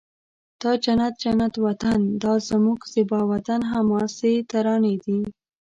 دا 0.61 0.71
جنت 0.83 1.13
جنت 1.23 1.53
وطن 1.65 1.99
او 2.09 2.15
دا 2.23 2.33
زموږ 2.49 2.79
زیبا 2.93 3.19
وطن 3.31 3.59
حماسې 3.71 4.31
ترانې 4.51 4.95
دي 5.03 5.19